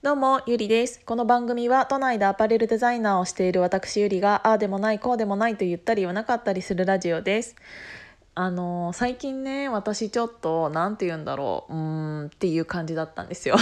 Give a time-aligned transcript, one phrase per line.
[0.00, 1.00] どうも、ゆりです。
[1.04, 7.56] この番組は都内でアパレルデザイナーをしている私ゆりが、ああでもない、こうでもないと言ったり言わなかったりするラジオです。
[8.36, 13.56] あの最近ね、私ちょっと、なんて言うんだろう、うーんっていう感じだったんですよ。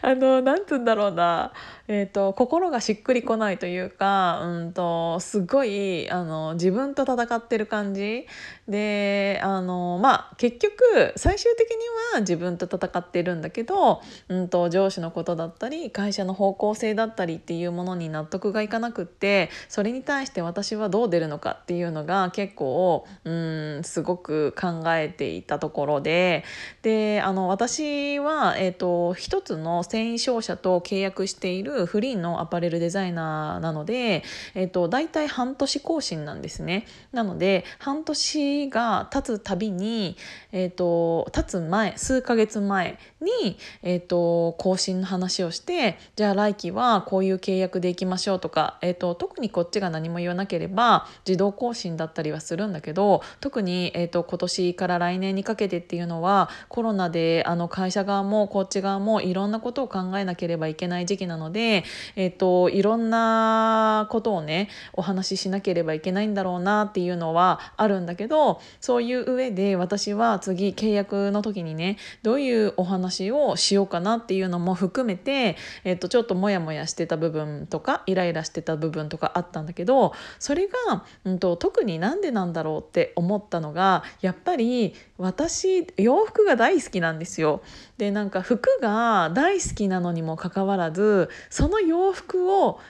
[0.02, 1.52] あの、なんつうんだろうな、
[1.92, 8.26] えーと、心がしっくりこないというか、うんと、すごいあの自分と戦ってる感じ。
[8.68, 11.76] であの、まあ、結局最終的に
[12.14, 26.44] は自分と戦ってるんだけど、うんと、上司のことだったり会社の方向性だったりっていうものに納得がいかなくってそれに対して私はどう出るのかっていうのが結構うんすごく考えていたところで。
[26.82, 34.22] であの私は、えーと一つの繊維商社と契約しているフリーのアパレルデザイナーなので、
[34.54, 36.86] えっと、大体半年更新なんですね。
[37.10, 40.16] なので半年が経つたびに、
[40.52, 61.84] えっと、経つ前数ヶ月前に、えっと、更新の話をしてじゃあ来期はこういう契約でいきましょうとか、えっと、特にこっちが何も言わなければ自動更新だったりはするんだけど特に、えっと、今年から来年にかけてっていうのはコロナであの会社側もこっち側もいろんなことを考えなければいけない時期なので
[62.16, 87.62] えっと、いろんなことをねお話ししなければいけないんだろうなっていうのはあるんだけどそういう上で私は次契約の時にねどういうお話をしようかなっていうのも含めて、えっと、ちょっとモヤモヤしてた部分とかイライラしてた部分とかあったんだけどそれが、うんと、特になんでなんだろうって思ったのがやっぱり私洋服が大好きなんですよ。
[87.98, 92.80] でなんか服が大好好きなのにもかかわらずその洋服を、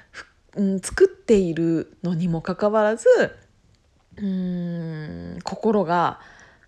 [0.57, 3.07] うん、作っているのにもかかわらず
[4.17, 6.21] うん心が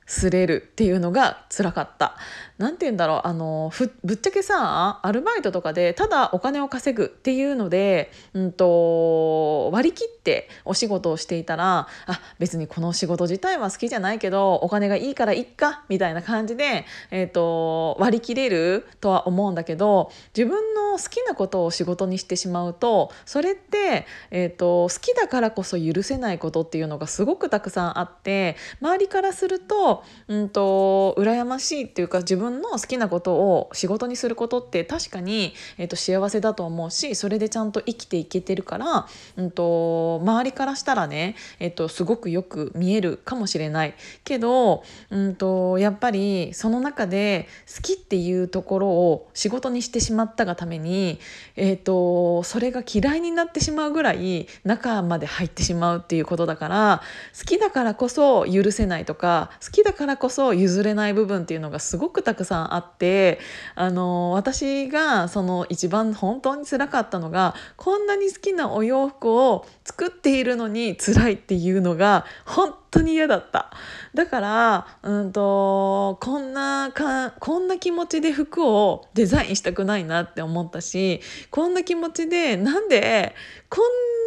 [0.07, 2.17] 擦れるっていうのが辛かった。
[2.63, 3.73] 何て言うんだろうあの
[4.05, 29.92] ぶっちゃけさアルバイトとかでただお金を稼ぐっていうので、うんと、割り切ってお仕事をしていたらあ別にこの仕事自体は好きじゃないけどお金がいいからいっかみたいな感じで、えーと、割り切れるとは思うんだけど自分の好きなことを仕事にしてしまうとそれって、えーと、好きだからこそ許せないことっていうのがすごくたくさんあって周りからすると,、
[30.29, 43.95] うんと羨ましいっていうか自分の好きなことを仕事にすることって確かに、えー、と幸せだと思うしそれでちゃんと生きていけてるから、うんと、周りからしたらね、えーと、すごくよく見えるかもしれない
[44.25, 51.19] けど、うんと、やっぱりその中で好きっていうところを仕事にしてしまったがために、
[51.57, 57.03] えー、とそれが嫌いになってしまうぐらい中まで入ってしまうっていうことだから
[57.39, 63.39] 好きだからこそ許せないとか好きだからこそ譲れない部分っていうのがすごくたくさんあって
[63.75, 73.71] あの私がその一番本当につらかったのがこんなに好きなお洋服を作っているのに辛いっていうのが本当に嫌だった。
[74.15, 81.21] だからうんとこんなかこんな気持ちで服をデザインしたくないなって思ったし
[81.51, 83.35] こんな気持ちでなんで
[83.71, 84.22] こんな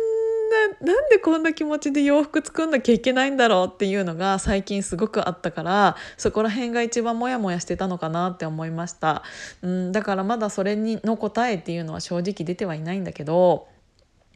[0.81, 9.23] なんでこんな気持ちで洋服作んなきゃいけないんだろうっていうのが最近すごくあったからそこら辺が一番モヤモヤしてたのかなって思いました、
[9.61, 13.67] うん、だからまだそれにの答えっていうのは正直出てはいないんだけど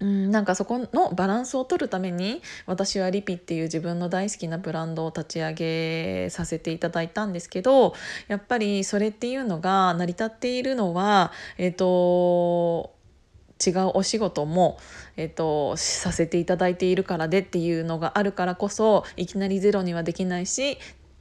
[0.01, 7.93] うん、なんかそこのバランスを取るために私はリピっていう自分の大好きなブランドを立ち上げさせていただいたんですけど
[8.27, 12.91] やっぱりそれっていうのが成り立っているのはえっ、と
[13.65, 14.77] 違うお仕事も、
[15.17, 20.77] えっと、させていただいているからでっていうのがあるからこそいきなりゼロにはできないし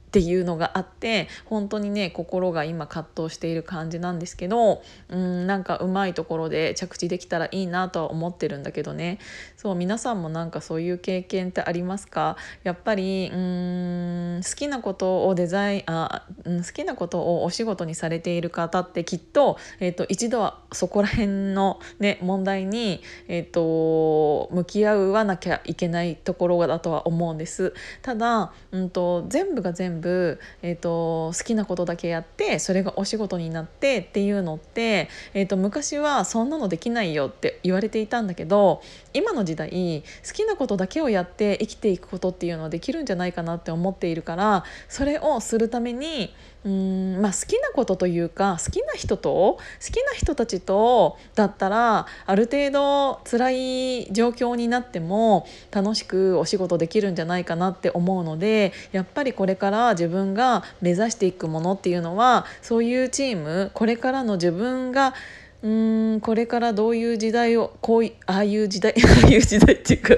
[0.09, 9.19] っていうのがあって本当にね心が今葛藤している感じなんですけどうんなんかうまいところで着地できたらいいなとは思ってるんだけどね。
[9.55, 12.37] そう皆さんもなんかそういう経験ってありますか？
[12.63, 27.73] やっぱりうん好きなことをデザインあ好きなことをお仕事にされている方ってきっと,、えーと、一度はそこら辺の、ね、問題に、えーと、向き合わなきゃいけないところだとは思うんです。
[28.01, 38.81] ただ、うんと全部が全部、えーと、好きなことだけやってそれがお仕事になってっていうのって、えーと、昔はそんなのできないよって言われていたんだけど
[39.13, 46.33] 今の時代好きなことだけをやって生きていくことっていうのはできるんじゃないかなって思っているからそれをするために
[46.65, 65.13] うんまあ好きなことというか好きな人と好きな人たちとだったらある程度辛い状況になっても楽しくお仕事できるんじゃないかなって思うのでやっぱりこれから自分が目指していくものっていうのはそういうチームこれからの自分が
[65.61, 70.15] うんこれからどういう時代をこういああいう時代 ああいう時代っていうか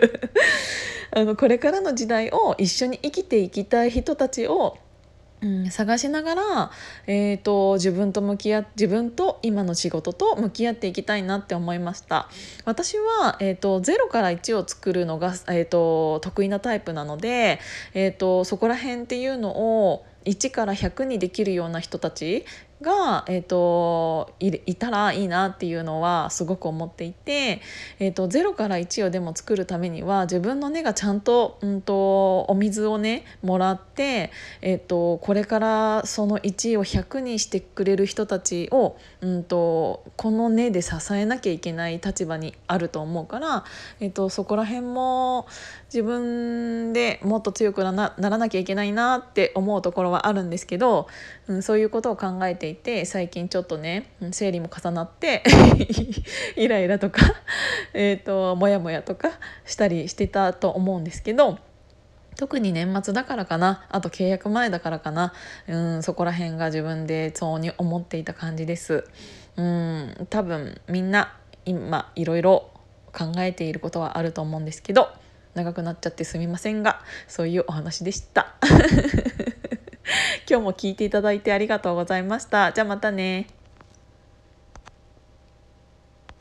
[1.14, 4.78] あのこれからの時代を一緒に生きていきたい人たちを
[5.72, 6.72] 探しながら、
[7.08, 12.30] えーと、自分と向き合自分と今の仕事と向き合っていきたいなって思いました。
[12.66, 17.60] 私は、えーと、0から1を作るのが、えーと、得意なタイプなので、
[17.94, 22.46] えー、とそこら辺っていうのを1から100にできるような人たち
[22.82, 27.62] が、えーと、いたらいいなっていうのはすごく思っていて、
[28.00, 34.32] えーと、0から1をでも作るためには自分の根がちゃんと,、うんと、お水をねもらって、
[34.62, 43.64] えー、とこれからその1を100にしてくれる人たちを、うんと、この根で支えなきゃいけない立場にあると思うから、
[44.00, 45.48] えー、とそこら辺も
[45.86, 51.08] 自分でもっと強くならなきゃいけないなって思うところはあるんですけど、
[51.48, 55.44] うん、そういうことを考えていて最近ちょっとね生理も重なって
[56.58, 57.22] イライラとか
[57.94, 59.32] えとモヤモヤとか
[59.66, 61.60] したりしてたと思うんですけど。
[62.38, 65.34] 特に年末だからかなあと契約前だからかな
[65.68, 69.04] うんそこら辺が自分でそうに思っていた感じです
[69.58, 72.72] うん多分みんな今いろいろ
[73.14, 75.10] 考えていることはあると思うんですけど
[75.54, 78.56] 長くなっちゃってすみませんがそういうお話でした
[80.50, 82.72] 今日も聞いていただいてありがとうございました。
[82.72, 83.61] じゃあまたね。